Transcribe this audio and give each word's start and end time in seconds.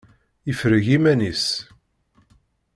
Ifreg 0.51 0.85
iman-is. 0.95 1.45